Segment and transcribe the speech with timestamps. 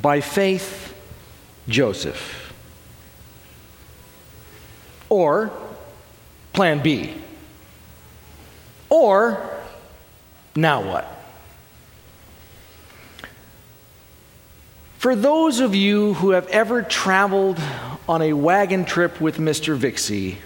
[0.00, 0.94] By faith,
[1.68, 2.52] Joseph.
[5.08, 5.52] Or
[6.52, 7.14] plan B.
[8.88, 9.50] Or
[10.54, 11.12] now what?
[14.98, 17.60] For those of you who have ever traveled
[18.08, 19.76] on a wagon trip with Mr.
[19.76, 20.38] Vixie,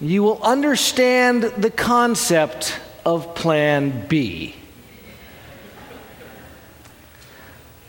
[0.00, 4.54] you will understand the concept of Plan B.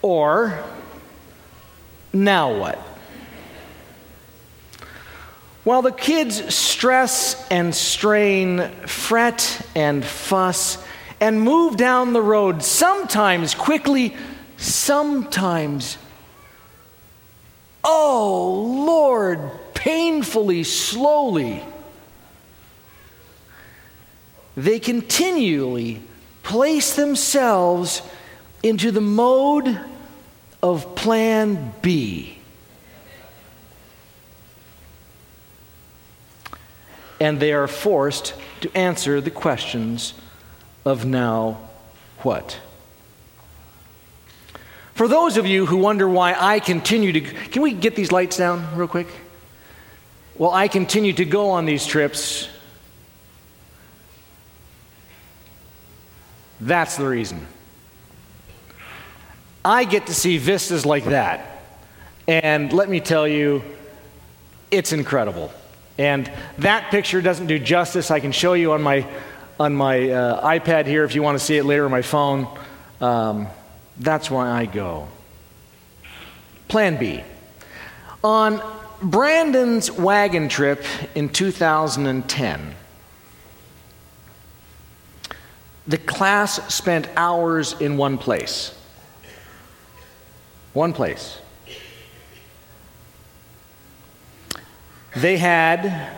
[0.02, 0.64] Or,
[2.12, 2.80] now what?
[5.64, 10.84] While the kids stress and strain, fret and fuss,
[11.20, 14.16] and move down the road, sometimes quickly,
[14.58, 16.00] sometimes,
[17.84, 19.40] oh Lord,
[19.76, 21.64] painfully slowly,
[24.58, 26.02] they continually
[26.42, 28.02] place themselves
[28.64, 29.80] into the mode
[30.62, 32.38] of Plan B.
[37.20, 40.14] And they are forced to answer the questions
[40.86, 41.70] of now
[42.20, 42.60] what?
[44.94, 48.38] For those of you who wonder why I continue to, can we get these lights
[48.38, 49.08] down real quick?
[50.36, 52.48] Well, I continue to go on these trips.
[56.60, 57.48] That's the reason.
[59.64, 61.64] I get to see vistas like that.
[62.28, 63.64] And let me tell you,
[64.72, 65.52] it's incredible.
[65.98, 68.10] And that picture doesn't do justice.
[68.10, 69.06] I can show you on my,
[69.60, 72.48] on my uh, iPad here if you want to see it later on my phone.
[73.00, 73.48] Um,
[74.00, 75.08] that's why I go.
[76.68, 77.24] Plan B.
[78.24, 78.62] On
[79.02, 80.84] Brandon's wagon trip
[81.16, 82.76] in 2010,
[85.88, 88.74] the class spent hours in one place.
[90.74, 91.40] One place.
[95.16, 96.10] They had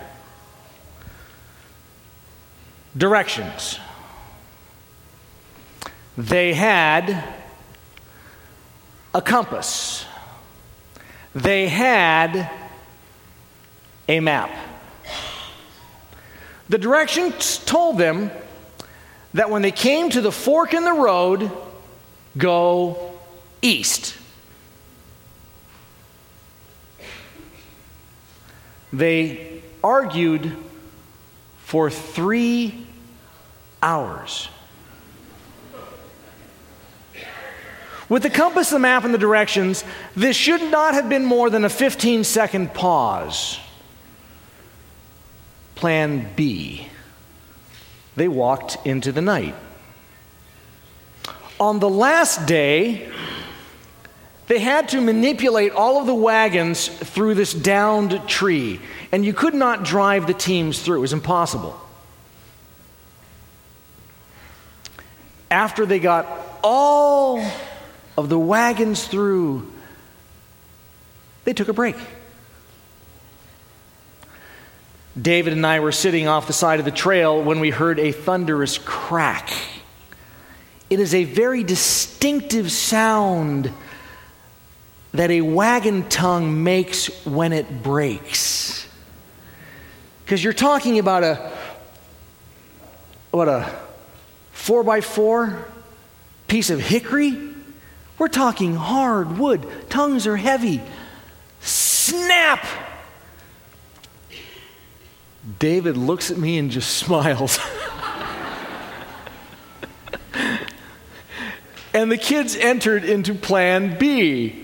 [2.95, 3.79] directions.
[6.15, 7.23] They had
[9.15, 10.05] a compass.
[11.33, 12.49] They had
[14.07, 14.51] a map.
[16.69, 18.29] The directions told them
[19.33, 21.51] that when they came to the fork in the road,
[22.37, 23.17] go
[23.63, 24.17] east.
[28.93, 30.55] They argued
[31.57, 32.85] for three
[33.81, 34.47] hours.
[38.07, 39.83] With the compass, the map, and the directions,
[40.15, 43.59] this should not have been more than a 15 second pause.
[45.73, 46.87] Plan B.
[48.15, 49.55] They walked into the night.
[51.59, 53.11] On the last day,
[54.47, 58.79] they had to manipulate all of the wagons through this downed tree,
[59.11, 60.97] and you could not drive the teams through.
[60.97, 61.79] It was impossible.
[65.49, 66.27] After they got
[66.63, 67.45] all
[68.17, 69.71] of the wagons through,
[71.45, 71.95] they took a break.
[75.19, 78.11] David and I were sitting off the side of the trail when we heard a
[78.11, 79.53] thunderous crack.
[80.89, 83.71] It is a very distinctive sound
[85.13, 88.87] that a wagon tongue makes when it breaks.
[90.25, 91.51] Because you're talking about a,
[93.31, 93.69] what, a
[94.51, 95.65] four by four
[96.47, 97.37] piece of hickory?
[98.17, 99.67] We're talking hard wood.
[99.89, 100.81] Tongues are heavy.
[101.59, 102.65] Snap!
[105.59, 107.59] David looks at me and just smiles.
[111.93, 114.62] and the kids entered into plan B.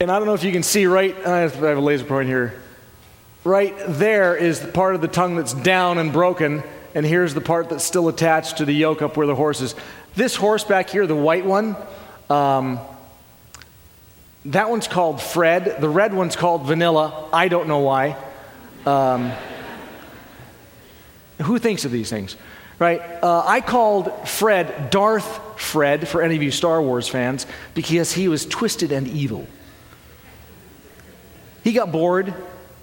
[0.00, 2.60] And I don't know if you can see right, I have a laser point here.
[3.44, 7.40] Right there is the part of the tongue that's down and broken, and here's the
[7.40, 9.74] part that's still attached to the yoke up where the horse is.
[10.16, 11.76] This horse back here, the white one,
[12.28, 12.80] um,
[14.46, 15.80] that one's called Fred.
[15.80, 17.28] The red one's called Vanilla.
[17.32, 18.16] I don't know why.
[18.86, 19.30] Um,
[21.42, 22.36] who thinks of these things?
[22.80, 23.00] Right?
[23.22, 28.26] Uh, I called Fred Darth Fred for any of you Star Wars fans because he
[28.26, 29.46] was twisted and evil.
[31.64, 32.32] He got bored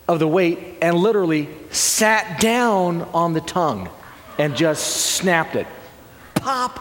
[0.07, 3.89] of the weight and literally sat down on the tongue
[4.37, 4.85] and just
[5.15, 5.67] snapped it.
[6.33, 6.79] Pop.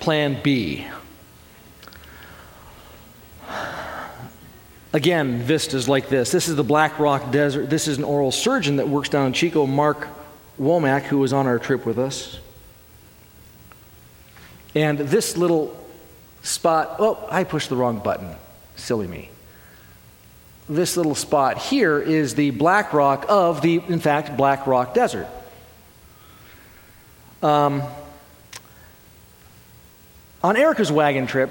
[0.00, 0.86] Plan B.
[4.92, 6.32] Again, vistas like this.
[6.32, 7.70] This is the Black Rock Desert.
[7.70, 10.08] This is an oral surgeon that works down in Chico, Mark
[10.58, 12.40] Womack, who was on our trip with us.
[14.74, 15.76] And this little
[16.42, 18.34] spot, oh, I pushed the wrong button.
[18.80, 19.30] Silly me.
[20.68, 25.26] This little spot here is the black rock of the, in fact, Black Rock Desert.
[27.42, 27.82] Um,
[30.42, 31.50] on Erica's wagon trip,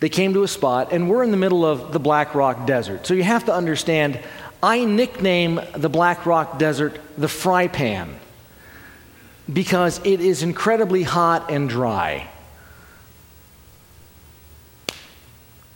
[0.00, 3.06] they came to a spot, and we're in the middle of the Black Rock Desert.
[3.06, 4.20] So you have to understand,
[4.62, 8.18] I nickname the Black Rock Desert the fry pan
[9.52, 12.28] because it is incredibly hot and dry.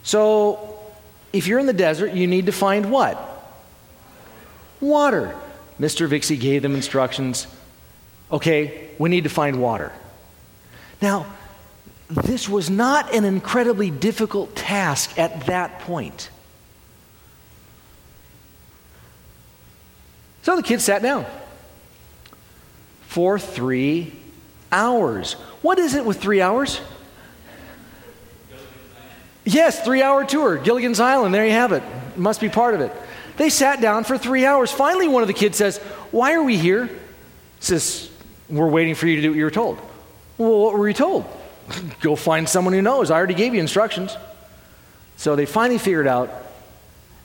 [0.02, 0.78] So,
[1.32, 3.18] if you're in the desert, you need to find what?
[4.80, 5.34] Water.
[5.80, 6.08] Mr.
[6.08, 7.46] Vixie gave them instructions.
[8.30, 9.92] Okay, we need to find water.
[11.00, 11.26] Now,
[12.08, 16.30] this was not an incredibly difficult task at that point.
[20.42, 21.24] So the kids sat down
[23.02, 24.12] for three
[24.70, 25.34] hours.
[25.62, 26.80] What is it with three hours?
[29.44, 31.34] Yes, three hour tour, Gilligan's Island.
[31.34, 31.82] There you have it.
[32.16, 32.92] Must be part of it.
[33.36, 34.70] They sat down for three hours.
[34.70, 35.78] Finally, one of the kids says,
[36.10, 36.90] Why are we here?
[37.60, 38.10] Says,
[38.48, 39.78] We're waiting for you to do what you were told.
[40.38, 41.24] Well, what were you told?
[42.00, 43.10] Go find someone who knows.
[43.10, 44.16] I already gave you instructions.
[45.16, 46.30] So they finally figured out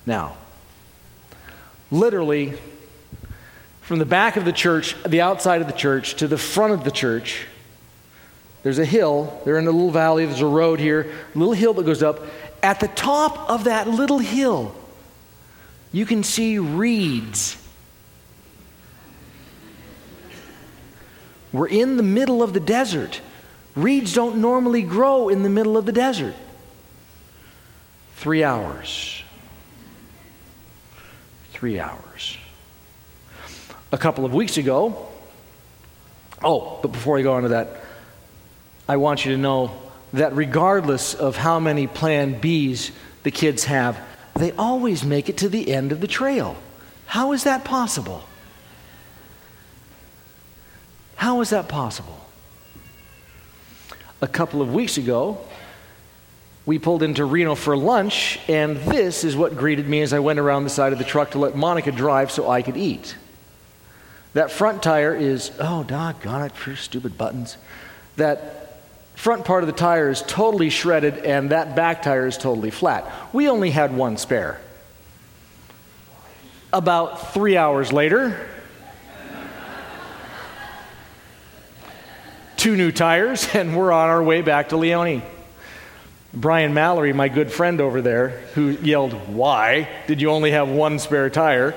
[0.06, 0.38] now,
[1.92, 2.54] literally,
[3.82, 6.84] from the back of the church, the outside of the church, to the front of
[6.84, 7.46] the church,
[8.64, 9.42] there's a hill.
[9.46, 10.26] They're in a little valley.
[10.26, 12.22] There's a road here, a little hill that goes up.
[12.64, 14.76] At the top of that little hill,
[15.92, 17.64] you can see reeds.
[21.54, 23.22] We're in the middle of the desert.
[23.76, 26.36] Reeds don't normally grow in the middle of the desert.
[28.16, 29.24] Three hours.
[31.52, 32.38] Three hours.
[33.92, 35.08] A couple of weeks ago,
[36.44, 37.82] oh, but before I go on to that,
[38.88, 39.72] I want you to know
[40.14, 42.92] that regardless of how many plan Bs
[43.24, 44.00] the kids have,
[44.36, 46.56] they always make it to the end of the trail.
[47.06, 48.24] How is that possible?
[51.16, 52.18] How is that possible?
[54.22, 55.40] a couple of weeks ago,
[56.66, 60.40] we pulled into Reno for lunch, and this is what greeted me as I went
[60.40, 63.16] around the side of the truck to let Monica drive so I could eat.
[64.34, 67.58] That front tire is, oh, doggone it, for stupid buttons.
[68.18, 68.67] That
[69.18, 73.12] front part of the tire is totally shredded, and that back tire is totally flat.
[73.34, 74.62] We only had one spare.
[76.72, 78.48] About three hours later,
[82.58, 85.24] two new tires, and we're on our way back to Leone.
[86.32, 91.00] Brian Mallory, my good friend over there, who yelled, Why did you only have one
[91.00, 91.74] spare tire?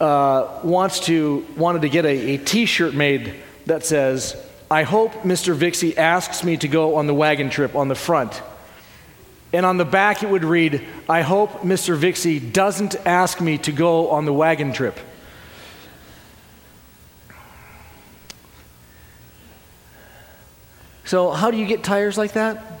[0.00, 3.36] Uh, wants to, wanted to get a a t shirt made
[3.66, 4.34] that says,
[4.70, 5.54] I hope Mr.
[5.54, 8.42] Vixie asks me to go on the wagon trip on the front.
[9.52, 11.96] And on the back it would read, I hope Mr.
[11.96, 14.98] Vixie doesn't ask me to go on the wagon trip.
[21.04, 22.80] So, how do you get tires like that?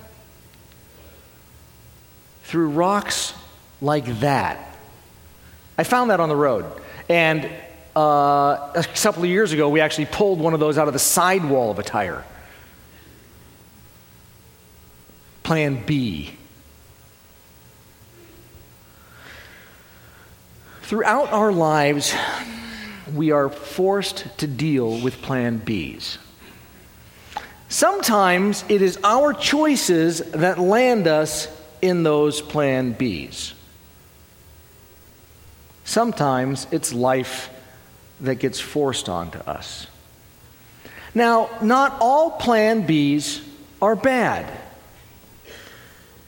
[2.44, 3.34] Through rocks
[3.80, 4.76] like that.
[5.76, 6.64] I found that on the road.
[7.08, 7.50] And
[7.96, 10.98] uh, a couple of years ago, we actually pulled one of those out of the
[10.98, 12.24] sidewall of a tire.
[15.42, 16.32] Plan B.
[20.82, 22.14] Throughout our lives,
[23.14, 26.18] we are forced to deal with Plan Bs.
[27.68, 31.48] Sometimes it is our choices that land us
[31.80, 33.52] in those plan Bs.
[35.84, 37.50] Sometimes it's life
[38.20, 39.86] that gets forced onto us.
[41.14, 43.42] Now, not all plan Bs
[43.80, 44.50] are bad.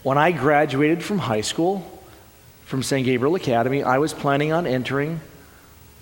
[0.02, 1.84] When I graduated from high school,
[2.64, 3.04] from St.
[3.04, 5.20] Gabriel Academy, I was planning on entering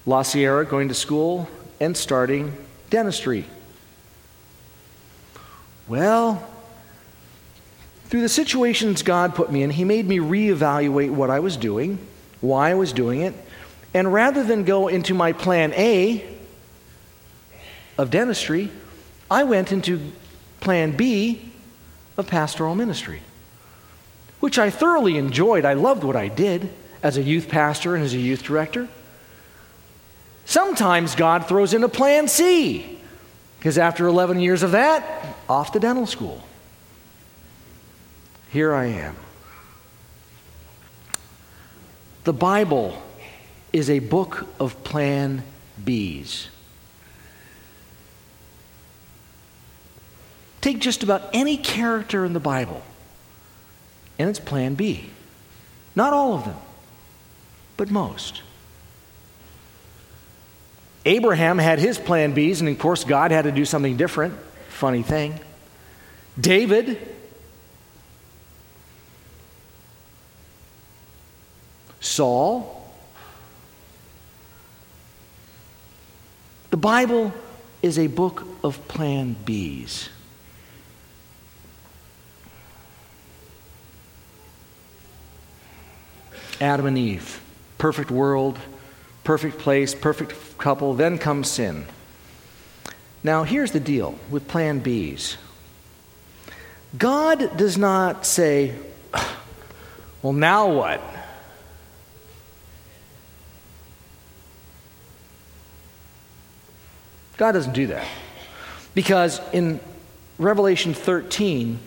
[0.06, 1.48] La Sierra, going to school,
[1.80, 2.52] and starting
[2.90, 3.46] dentistry.
[5.88, 6.46] Well,
[8.06, 11.98] through the situations God put me in, He made me reevaluate what I was doing,
[12.40, 13.34] why I was doing it,
[13.94, 16.26] and rather than go into my plan A
[17.96, 18.70] of dentistry,
[19.30, 20.12] I went into
[20.60, 21.52] plan B
[22.16, 23.22] of pastoral ministry,
[24.40, 25.64] which I thoroughly enjoyed.
[25.64, 26.70] I loved what I did
[27.04, 28.88] as a youth pastor and as a youth director.
[30.44, 32.98] Sometimes God throws in a plan C
[33.58, 36.42] because after 11 years of that, off to dental school.
[38.50, 39.16] Here I am.
[42.24, 43.02] The Bible
[43.74, 45.42] is a book of plan
[45.84, 46.46] Bs.
[50.60, 52.82] Take just about any character in the Bible,
[54.16, 55.10] and it's plan B.
[55.96, 56.56] Not all of them,
[57.76, 58.42] but most.
[61.04, 64.34] Abraham had his plan Bs, and of course, God had to do something different.
[64.68, 65.40] Funny thing.
[66.40, 66.96] David,
[71.98, 72.83] Saul,
[76.84, 77.32] Bible
[77.80, 80.10] is a book of plan Bs.
[86.60, 87.40] Adam and Eve,
[87.78, 88.58] perfect world,
[89.24, 91.86] perfect place, perfect couple, then comes sin.
[93.22, 95.38] Now, here's the deal with plan Bs
[96.98, 98.74] God does not say,
[100.20, 101.00] well, now what?
[107.36, 108.06] God doesn't do that.
[108.94, 109.80] Because in
[110.38, 111.78] Revelation 13,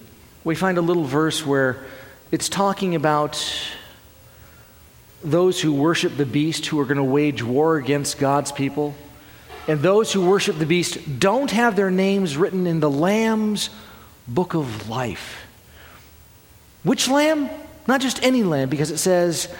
[0.43, 1.85] we find a little verse where
[2.31, 3.43] it's talking about
[5.23, 8.95] those who worship the beast who are going to wage war against God's people.
[9.67, 13.69] And those who worship the beast don't have their names written in the Lamb's
[14.27, 15.45] book of life.
[16.83, 17.49] Which lamb?
[17.87, 19.53] Not just any lamb, because it says,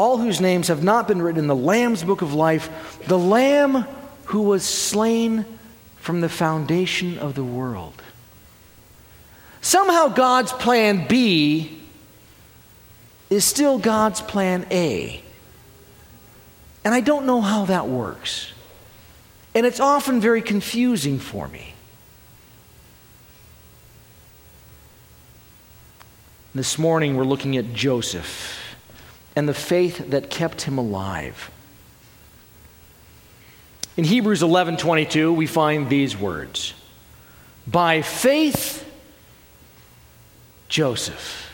[0.00, 3.84] all whose names have not been written in the Lamb's book of life, the Lamb
[4.24, 5.44] who was slain
[5.96, 8.02] from the foundation of the world.
[9.60, 11.82] Somehow God's plan B
[13.28, 15.22] is still God's plan A.
[16.82, 18.54] And I don't know how that works.
[19.54, 21.74] And it's often very confusing for me.
[26.54, 28.59] This morning we're looking at Joseph
[29.36, 31.50] and the faith that kept him alive.
[33.96, 36.74] In Hebrews 11:22 we find these words.
[37.66, 38.86] By faith
[40.68, 41.50] Joseph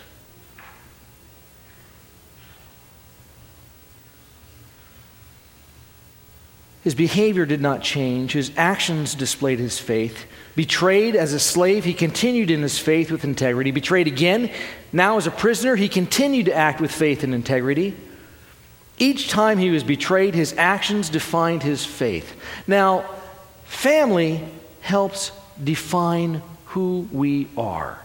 [6.87, 8.35] His behavior did not change.
[8.35, 10.25] His actions displayed his faith.
[10.57, 13.71] Betrayed as a slave, he continued in his faith with integrity.
[13.71, 14.51] Betrayed again,
[14.91, 17.95] now as a prisoner, he continued to act with faith and integrity.
[18.99, 22.35] Each time he was betrayed, his actions defined his faith.
[22.67, 23.05] Now,
[23.65, 24.43] family
[24.81, 25.31] helps
[25.63, 28.01] define who we are.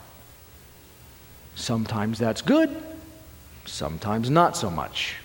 [1.55, 2.75] Sometimes that's good,
[3.65, 5.15] sometimes not so much.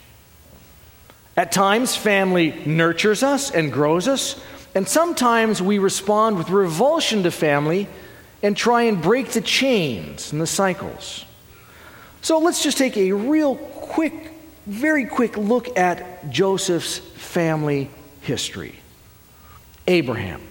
[1.37, 4.41] At times, family nurtures us and grows us,
[4.77, 7.89] and sometimes we respond with revulsion to family
[8.43, 11.25] and try and break the chains and the cycles.
[12.21, 14.33] So let's just take a real quick,
[14.67, 17.89] very quick look at Joseph's family
[18.21, 18.75] history.
[19.87, 20.43] Abraham.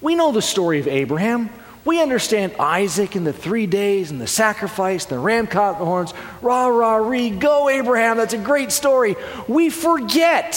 [0.00, 1.50] We know the story of Abraham.
[1.84, 6.14] We understand Isaac and the three days and the sacrifice, the ram caught the horns,
[6.40, 8.16] rah, rah, ree, go Abraham.
[8.16, 9.16] That's a great story.
[9.48, 10.54] We forget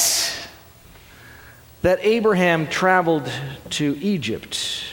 [1.81, 3.31] that Abraham traveled
[3.71, 4.83] to Egypt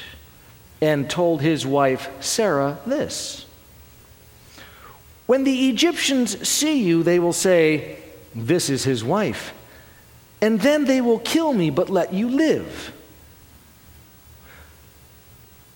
[0.81, 3.47] and told his wife Sarah this
[5.27, 7.99] When the Egyptians see you, they will say,
[8.35, 9.53] This is his wife.
[10.41, 12.93] And then they will kill me, but let you live.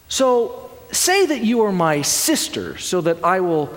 [0.08, 3.74] So say that you are my sister, so that I will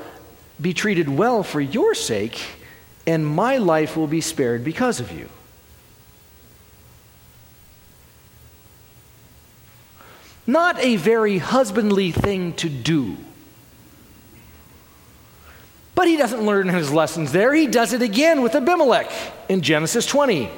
[0.60, 2.42] be treated well for your sake,
[3.08, 5.30] and my life will be spared because of you.
[10.46, 13.18] Not a very husbandly thing to do.
[15.96, 17.54] But he doesn't learn his lessons there.
[17.54, 19.12] He does it again with Abimelech
[19.48, 20.50] in Genesis 20.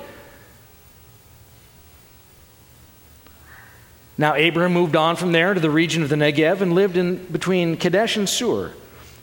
[4.17, 7.17] Now, Abraham moved on from there to the region of the Negev and lived in
[7.25, 8.71] between Kadesh and Shur.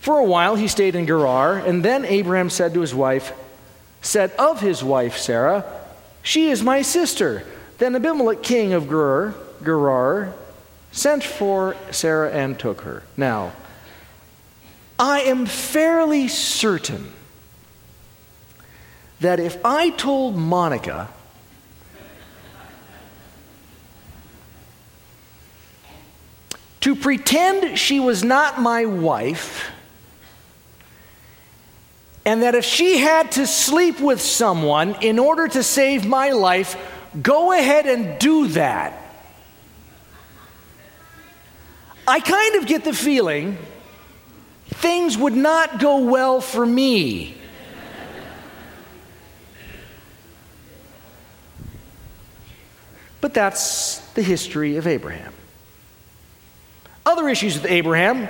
[0.01, 3.33] For a while, he stayed in Gerar, and then Abraham said to his wife,
[4.03, 5.65] said of his wife Sarah,
[6.23, 7.45] She is my sister.
[7.79, 10.35] Then Abimelech, king of Gerar, Gerar
[10.93, 13.03] sent for Sarah and took her.
[13.17, 13.53] Now,
[14.99, 17.13] I am fairly certain
[19.21, 21.09] that if I told Monica
[26.81, 29.71] to pretend she was not my wife,
[32.25, 36.77] and that if she had to sleep with someone in order to save my life,
[37.21, 39.02] go ahead and do that.
[42.13, 43.57] I kind of get the feeling
[44.67, 47.35] things would not go well for me.
[53.23, 55.33] But that's the history of Abraham.
[57.07, 58.29] Other issues with Abraham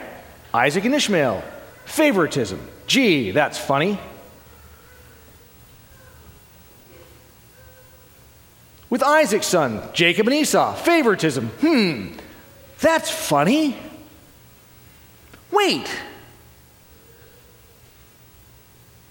[0.55, 1.43] Isaac and Ishmael,
[1.85, 2.61] favoritism.
[2.87, 3.99] Gee, that's funny.
[8.89, 11.49] With Isaac's son, Jacob and Esau, favoritism.
[11.49, 12.13] Hmm,
[12.83, 13.77] that's funny.
[15.53, 15.89] Wait.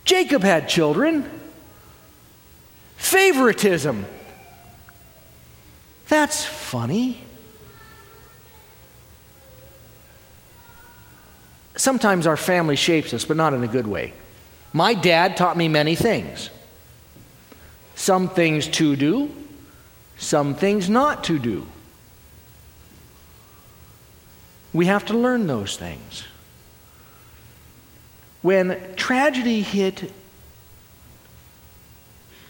[0.04, 1.28] Jacob had children.
[2.98, 4.06] Favoritism.
[6.10, 7.24] That's funny.
[11.78, 14.12] Sometimes our family shapes us, but not in a good way.
[14.74, 16.50] My dad taught me many things.
[17.96, 19.34] Some things to do,
[20.18, 21.66] some things not to do.
[24.74, 26.26] We have to learn those things.
[28.42, 30.12] When tragedy hit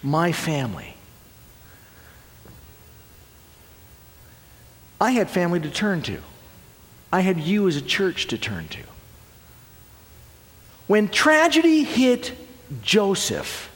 [0.04, 0.96] my family,
[5.00, 6.20] I had family to turn to.
[7.12, 8.84] I had you as a church to turn to.
[10.88, 12.34] When tragedy hit
[12.84, 13.72] Joseph,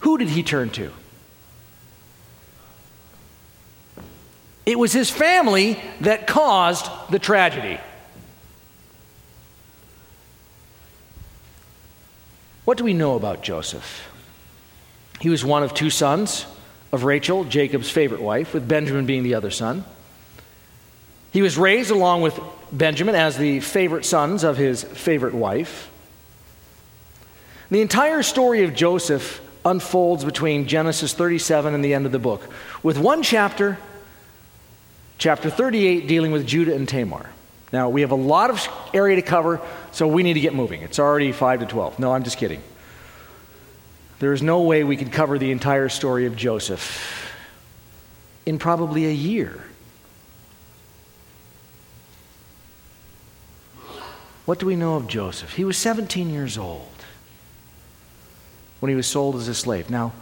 [0.00, 0.92] who did he turn to?
[4.68, 7.80] It was his family that caused the tragedy.
[12.66, 14.10] What do we know about Joseph?
[15.20, 16.44] He was one of two sons
[16.92, 19.86] of Rachel, Jacob's favorite wife, with Benjamin being the other son.
[21.32, 22.38] He was raised along with
[22.70, 25.90] Benjamin as the favorite sons of his favorite wife.
[27.70, 32.52] The entire story of Joseph unfolds between Genesis 37 and the end of the book,
[32.82, 33.78] with one chapter,
[35.18, 37.28] chapter 38, dealing with Judah and Tamar.
[37.72, 39.60] Now, we have a lot of area to cover,
[39.92, 40.82] so we need to get moving.
[40.82, 41.98] It's already 5 to 12.
[41.98, 42.62] No, I'm just kidding.
[44.20, 47.34] There is no way we could cover the entire story of Joseph
[48.46, 49.64] in probably a year.
[54.46, 55.52] What do we know of Joseph?
[55.52, 56.88] He was 17 years old
[58.80, 59.90] when he was sold as a slave.
[59.90, 60.14] Now,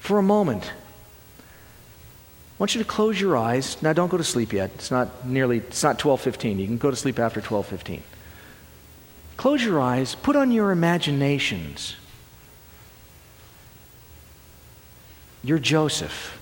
[0.00, 0.72] for a moment,
[2.54, 3.82] I want you to close your eyes.
[3.82, 4.70] Now, don't go to sleep yet.
[4.76, 6.60] It's not nearly, it's not 12.15.
[6.60, 8.00] You can go to sleep after 12.15.
[9.36, 10.14] Close your eyes.
[10.14, 11.96] Put on your imaginations.
[15.42, 16.40] You're Joseph.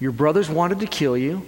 [0.00, 1.42] Your brothers wanted to kill you.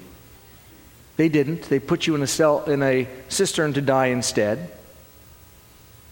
[1.17, 1.63] They didn't.
[1.63, 4.71] They put you in a, cell, in a cistern to die instead,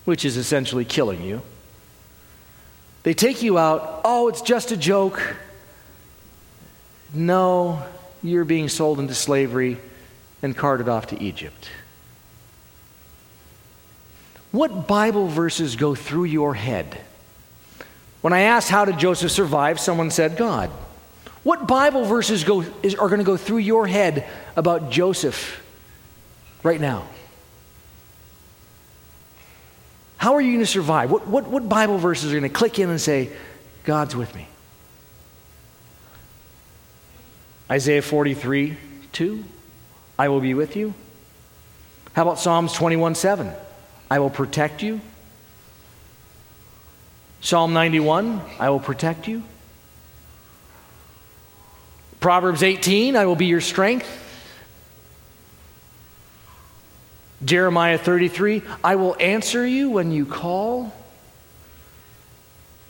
[0.07, 1.43] which is essentially killing you.
[3.03, 4.01] They take you out.
[4.05, 5.37] Oh, it's just a joke.
[7.13, 7.83] No,
[8.23, 9.79] you're being sold into slavery
[10.43, 11.69] and carted off to Egypt.
[14.53, 17.01] What Bible verses go through your head?
[18.21, 19.81] When I asked, How did Joseph survive?
[19.81, 20.71] someone said, God.
[21.43, 25.65] What Bible verses go, is, are going to go through your head about Joseph
[26.63, 27.07] right now?
[30.19, 31.11] How are you going to survive?
[31.11, 33.31] What, what, what Bible verses are going to click in and say,
[33.85, 34.47] God's with me?
[37.71, 38.77] Isaiah 43,
[39.13, 39.45] 2,
[40.19, 40.93] I will be with you.
[42.15, 43.53] How about Psalms 21, 7?
[44.11, 45.01] I will protect you.
[47.41, 49.45] Psalm 91, I will protect you.
[52.19, 54.09] Proverbs 18, I will be your strength.
[57.43, 60.93] Jeremiah 33, I will answer you when you call.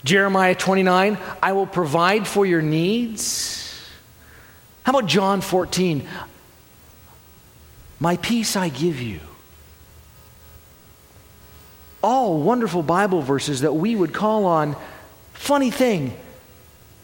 [0.03, 3.60] Jeremiah 29, I will provide for your needs.
[4.83, 6.07] How about John 14?
[7.99, 9.19] My peace I give you.
[12.01, 14.75] All wonderful Bible verses that we would call on.
[15.33, 16.17] Funny thing,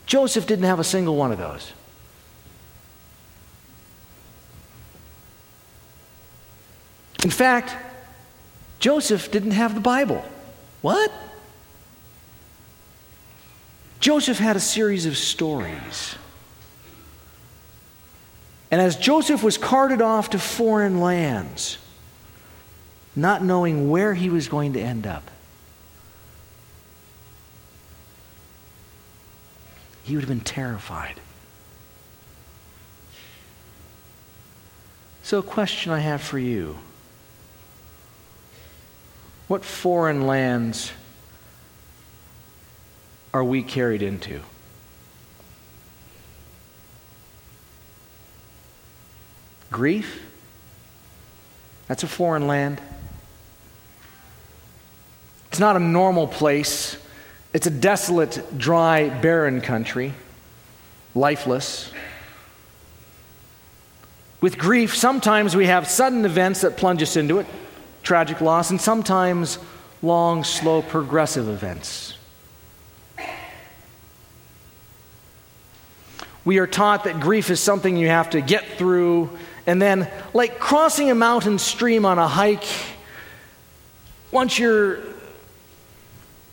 [0.07, 1.71] Joseph didn't have a single one of those.
[7.23, 7.75] In fact,
[8.79, 10.23] Joseph didn't have the Bible.
[10.81, 11.11] What?
[13.99, 16.15] Joseph had a series of stories.
[18.69, 21.77] And as Joseph was carted off to foreign lands,
[23.15, 25.31] not knowing where he was going to end up,
[30.03, 31.19] he would have been terrified.
[35.23, 36.77] So, a question I have for you
[39.47, 40.91] What foreign lands
[43.33, 44.41] are we carried into?
[49.77, 50.23] Grief?
[51.87, 52.81] That's a foreign land.
[55.51, 56.97] It's not a normal place.
[57.53, 60.15] It's a desolate, dry, barren country,
[61.13, 61.91] lifeless.
[64.41, 67.45] With grief, sometimes we have sudden events that plunge us into it,
[68.01, 69.59] tragic loss, and sometimes
[70.01, 72.15] long, slow, progressive events.
[76.43, 80.59] We are taught that grief is something you have to get through, and then, like
[80.59, 82.65] crossing a mountain stream on a hike,
[84.31, 84.99] once you're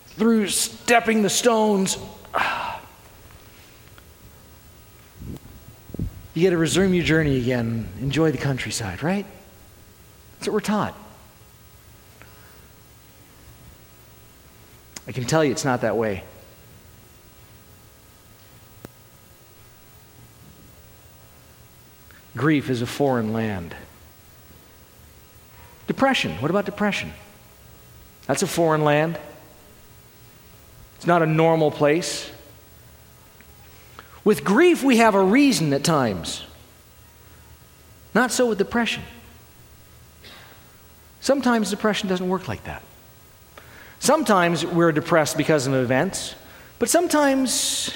[0.07, 1.97] through stepping the stones,
[6.33, 9.25] you get to resume your journey again, enjoy the countryside, right?
[10.33, 10.97] That's what we're taught.
[15.07, 16.25] I can tell you it's not that way.
[22.45, 23.75] Grief is a foreign land.
[25.87, 26.33] Depression.
[26.43, 27.11] What about depression?
[28.27, 29.17] That's a foreign land.
[30.95, 32.29] It's not a normal place.
[34.23, 36.43] With grief, we have a reason at times.
[38.13, 39.01] Not so with depression.
[41.21, 42.83] Sometimes depression doesn't work like that.
[43.97, 46.35] Sometimes we're depressed because of events,
[46.77, 47.89] but sometimes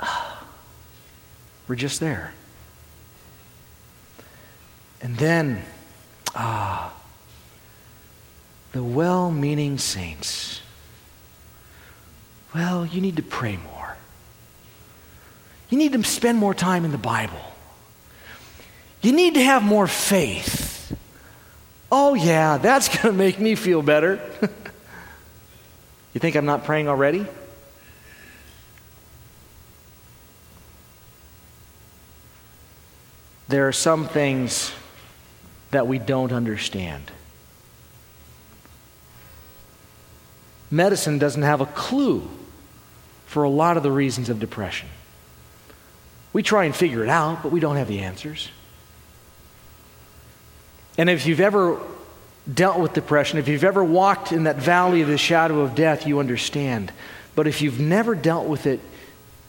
[0.00, 0.25] uh,
[1.68, 2.32] we're just there.
[5.00, 5.62] And then,
[6.34, 6.92] ah,
[8.72, 10.60] the well meaning saints.
[12.54, 13.96] Well, you need to pray more.
[15.68, 17.40] You need to spend more time in the Bible.
[19.02, 20.96] You need to have more faith.
[21.90, 24.20] Oh, yeah, that's going to make me feel better.
[26.14, 27.26] you think I'm not praying already?
[33.48, 34.72] There are some things
[35.70, 37.10] that we don't understand.
[40.70, 42.28] Medicine doesn't have a clue
[43.26, 44.88] for a lot of the reasons of depression.
[46.32, 48.48] We try and figure it out, but we don't have the answers.
[50.98, 51.80] And if you've ever
[52.52, 56.06] dealt with depression, if you've ever walked in that valley of the shadow of death,
[56.06, 56.92] you understand.
[57.34, 58.80] But if you've never dealt with it,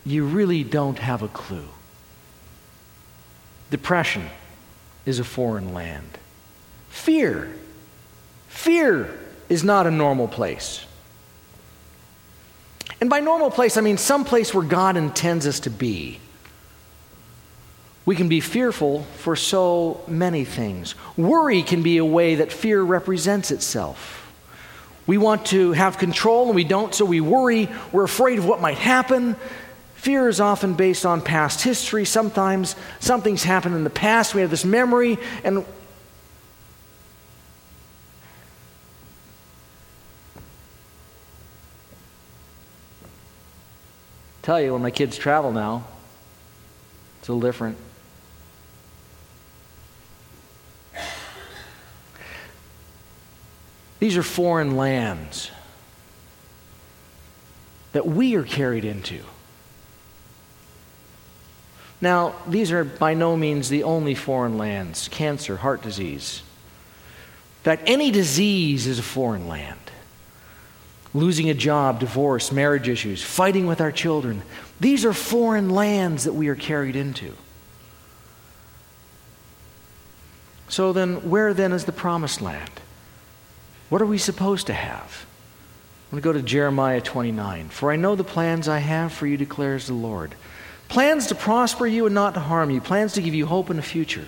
[0.06, 1.68] you really don't have a clue.
[3.70, 4.30] Depression
[5.06, 6.18] is a foreign land.
[6.90, 7.54] Fear.
[8.48, 9.14] Fear
[9.50, 10.86] is not a normal place.
[13.00, 16.20] And by normal place, I mean some place where God intends us to be.
[18.06, 20.96] We can be fearful for so many things.
[21.18, 24.24] Worry can be a way that fear represents itself.
[25.06, 27.70] We want to have control and we don't, so we worry.
[27.92, 29.36] We're afraid of what might happen.
[29.98, 32.06] Fear is often based on past history.
[32.06, 34.34] Sometimes something's happened in the past.
[34.34, 35.66] We have this memory, and
[44.44, 45.86] tell you when my kids travel now,
[47.20, 47.78] it's a little different.
[54.00, 55.52] These are foreign lands
[57.92, 59.24] that we are carried into.
[62.00, 66.44] Now, these are by no means the only foreign lands cancer, heart disease.
[67.60, 69.80] In fact, any disease is a foreign land.
[71.14, 74.44] Losing a job, divorce, marriage issues, fighting with our children.
[74.80, 77.34] These are foreign lands that we are carried into.
[80.70, 82.70] So then, where then is the promised land?
[83.90, 85.26] What are we supposed to have?
[86.12, 87.70] I'm going to go to Jeremiah 29.
[87.70, 90.36] For I know the plans I have for you, declares the Lord.
[90.90, 93.76] Plans to prosper you and not to harm you, plans to give you hope in
[93.76, 94.26] the future.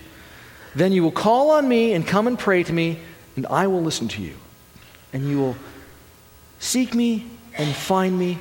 [0.76, 3.00] Then you will call on me and come and pray to me,
[3.36, 4.36] and I will listen to you.
[5.14, 5.56] And you will
[6.60, 7.26] seek me
[7.58, 8.38] and find me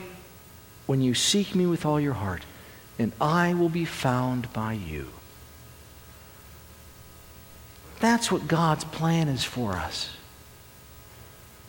[0.87, 2.42] when you seek me with all your heart,
[2.98, 5.09] and I will be found by you.
[8.00, 10.11] That's what God's plan is for us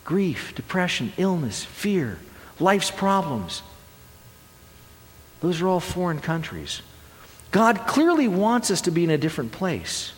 [0.04, 2.18] grief, depression, illness, fear,
[2.58, 3.62] life's problems.
[5.40, 6.82] Those are all foreign countries.
[7.50, 10.12] God clearly wants us to be in a different place.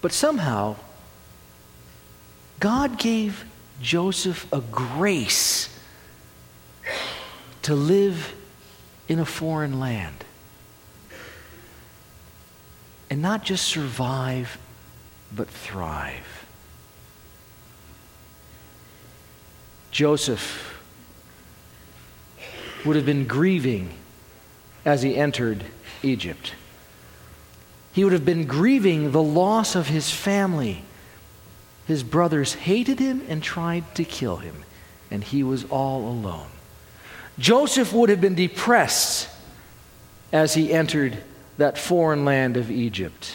[0.00, 0.76] But somehow,
[2.60, 3.44] God gave
[3.80, 5.68] Joseph a grace
[7.62, 8.34] to live
[9.08, 10.24] in a foreign land
[13.10, 14.58] and not just survive,
[15.34, 16.45] but thrive.
[19.96, 20.78] Joseph
[22.84, 23.88] would have been grieving
[24.84, 25.64] as he entered
[26.02, 26.52] Egypt.
[27.94, 30.84] He would have been grieving the loss of his family.
[31.86, 34.64] His brothers hated him and tried to kill him,
[35.10, 36.48] and he was all alone.
[37.38, 39.30] Joseph would have been depressed
[40.30, 41.16] as he entered
[41.56, 43.32] that foreign land of Egypt.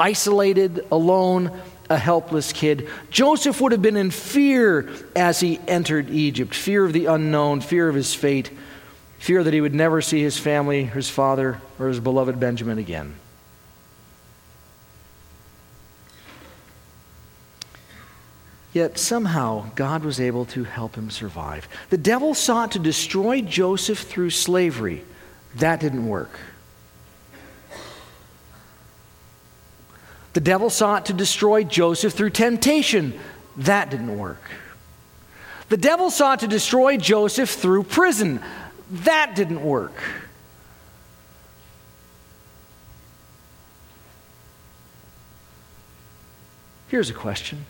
[0.00, 1.60] Isolated, alone,
[1.92, 2.88] a helpless kid.
[3.10, 7.88] Joseph would have been in fear as he entered Egypt fear of the unknown, fear
[7.88, 8.50] of his fate,
[9.18, 13.14] fear that he would never see his family, his father, or his beloved Benjamin again.
[18.72, 21.68] Yet somehow God was able to help him survive.
[21.90, 25.04] The devil sought to destroy Joseph through slavery.
[25.56, 26.38] That didn't work.
[30.32, 33.18] The devil sought to destroy Joseph through temptation.
[33.56, 34.42] That didn't work.
[35.68, 38.40] The devil sought to destroy Joseph through prison.
[38.90, 39.94] That didn't work.
[46.88, 47.64] Here's a question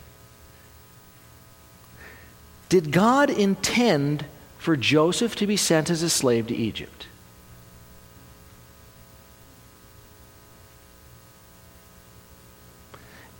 [2.68, 4.24] Did God intend
[4.58, 7.06] for Joseph to be sent as a slave to Egypt?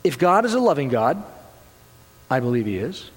[0.05, 1.23] If God is a loving God,
[2.31, 3.11] I believe He is,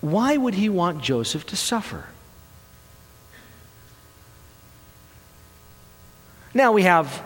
[0.00, 2.06] why would He want Joseph to suffer?
[6.54, 7.22] Now we have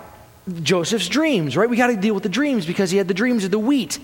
[0.62, 1.71] Joseph's dreams, right?
[1.71, 3.99] We got to deal with the dreams because he had the dreams of the wheat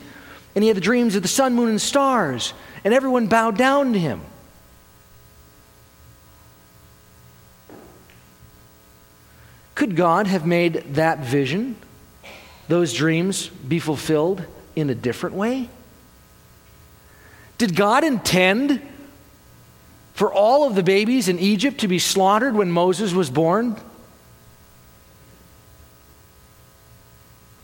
[0.54, 3.92] and he had the dreams of the sun, moon, and stars, and everyone bowed down
[3.92, 4.22] to him.
[9.78, 11.76] Could God have made that vision,
[12.66, 14.42] those dreams, be fulfilled
[14.74, 15.68] in a different way?
[17.58, 18.82] Did God intend
[20.14, 23.76] for all of the babies in Egypt to be slaughtered when Moses was born?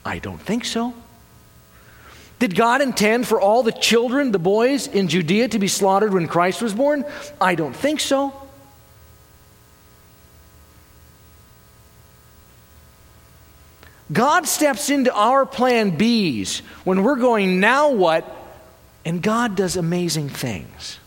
[0.04, 0.94] I don't think so.
[2.38, 6.28] Did God intend for all the children, the boys in Judea, to be slaughtered when
[6.28, 7.04] Christ was born?
[7.40, 8.43] I don't think so.
[14.14, 18.24] God steps into our plan B's when we're going, now what?
[19.04, 20.98] And God does amazing things.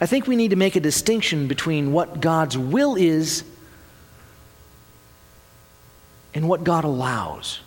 [0.00, 3.44] I think we need to make a distinction between what God's will is
[6.32, 7.60] and what God allows.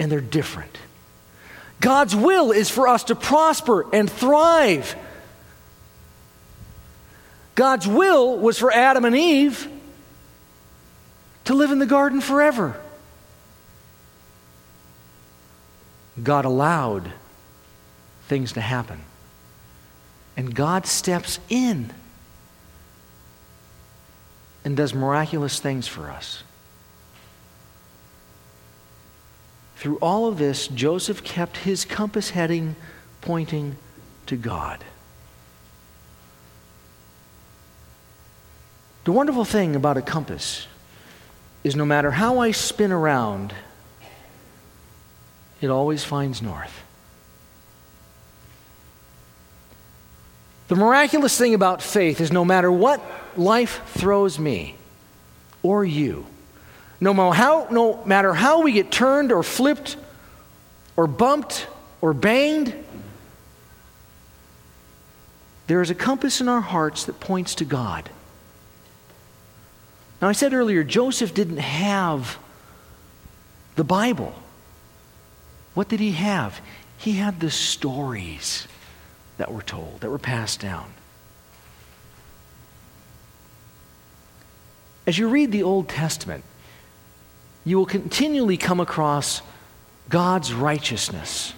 [0.00, 0.76] And they're different.
[1.80, 4.96] God's will is for us to prosper and thrive
[7.54, 9.68] God's will was for Adam and Eve
[11.44, 12.80] to live in the garden forever.
[16.22, 17.12] God allowed
[18.28, 19.00] things to happen.
[20.36, 21.92] And God steps in
[24.64, 26.42] and does miraculous things for us.
[29.76, 32.74] Through all of this, Joseph kept his compass heading
[33.20, 33.76] pointing
[34.26, 34.82] to God.
[39.04, 40.66] The wonderful thing about a compass
[41.62, 43.54] is no matter how I spin around,
[45.60, 46.82] it always finds north.
[50.68, 53.02] The miraculous thing about faith is no matter what
[53.36, 54.76] life throws me
[55.62, 56.26] or you,
[57.00, 59.98] no matter how, no matter how we get turned or flipped
[60.96, 61.66] or bumped
[62.00, 62.74] or banged,
[65.66, 68.08] there is a compass in our hearts that points to God.
[70.24, 72.38] Now, I said earlier, Joseph didn't have
[73.76, 74.34] the Bible.
[75.74, 76.62] What did he have?
[76.96, 78.66] He had the stories
[79.36, 80.94] that were told, that were passed down.
[85.06, 86.42] As you read the Old Testament,
[87.66, 89.42] you will continually come across
[90.08, 91.52] God's righteousness.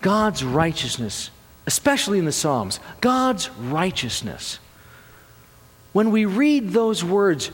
[0.00, 1.30] God's righteousness,
[1.68, 2.80] especially in the Psalms.
[3.00, 4.58] God's righteousness.
[5.92, 7.50] When we read those words,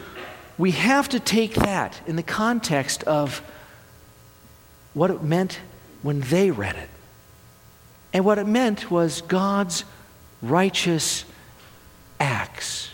[0.56, 3.42] we have to take that in the context of
[4.94, 5.58] what it meant
[6.02, 6.88] when they read it.
[8.12, 9.84] And what it meant was God's
[10.40, 11.24] righteous
[12.18, 12.90] acts.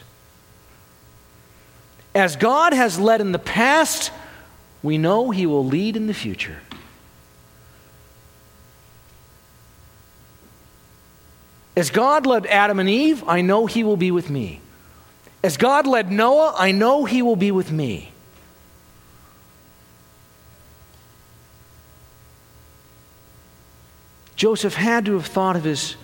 [2.14, 4.10] As God has led in the past,
[4.82, 6.58] we know He will lead in the future.
[11.76, 14.60] As God led Adam and Eve, I know He will be with me.
[15.44, 18.12] As God led Noah, I know he will be with me.
[24.36, 25.96] Joseph had to have thought of his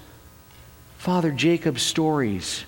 [0.99, 2.67] father Jacob's stories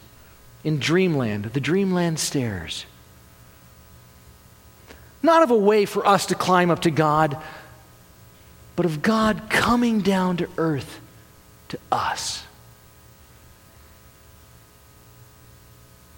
[0.65, 2.87] in dreamland, the dreamland stairs.
[5.23, 7.37] Not of a way for us to climb up to God,
[8.77, 11.01] but of God coming down to earth
[11.69, 12.45] to us.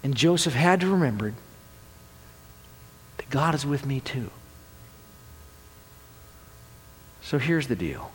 [0.05, 1.33] And Joseph had to remember
[3.17, 4.29] that God is with me too.
[7.23, 8.11] So here's the deal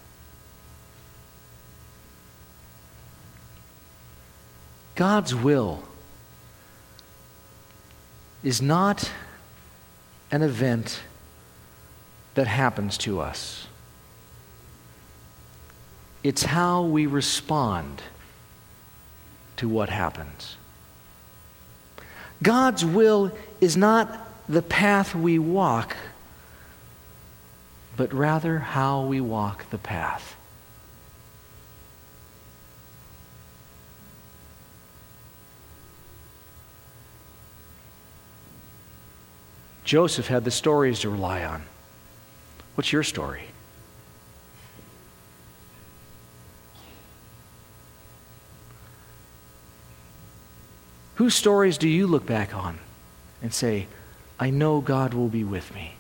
[4.95, 5.83] God's will
[8.45, 9.11] is not
[10.31, 11.01] an event
[12.35, 13.67] that happens to us.
[16.23, 18.01] It's how we respond
[19.57, 20.55] to what happens.
[22.43, 25.97] God's will is not the path we walk,
[27.97, 30.37] but rather how we walk the path.
[39.85, 41.65] Joseph had the stories to rely on.
[42.77, 43.50] What's your story?
[51.31, 52.81] Whose stories do you look back on
[53.41, 53.87] and say,
[54.41, 55.95] I know God will be with me?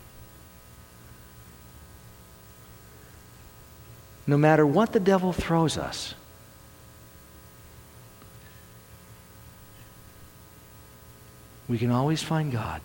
[4.26, 6.14] No matter what the devil throws us,
[11.68, 12.80] we can always find God.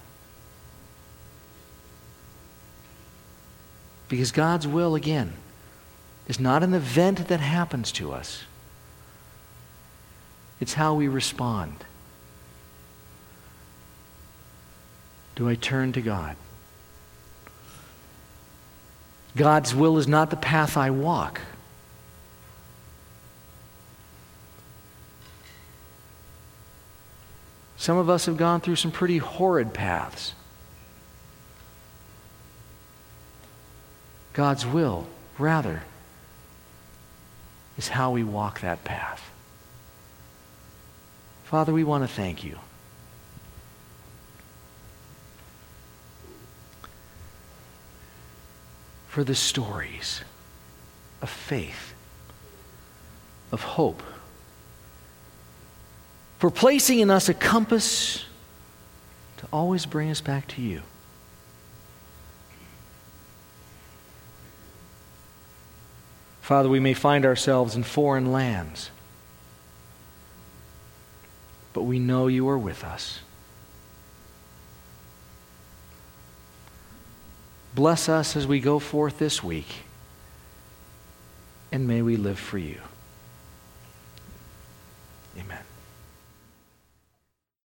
[4.07, 5.33] Because God's will, again,
[6.27, 8.43] is not an event that happens to us,
[10.59, 11.83] it's how we respond.
[15.35, 16.35] Do I turn to God?
[19.35, 21.41] God's will is not the path I walk.
[27.77, 30.33] Some of us have gone through some pretty horrid paths.
[34.33, 35.83] God's will, rather,
[37.77, 39.29] is how we walk that path.
[41.43, 42.57] Father, we want to thank you.
[49.15, 50.19] For the stories
[51.21, 51.93] of faith,
[53.49, 54.03] of hope,
[56.37, 58.25] for placing in us a compass
[59.37, 60.81] to always bring us back to you.
[66.41, 68.91] Father, we may find ourselves in foreign lands,
[71.71, 73.21] but we know you are with us.
[77.75, 79.83] Bless us as we go forth this week.
[81.73, 82.79] And may we live for you.
[85.37, 85.64] Amen.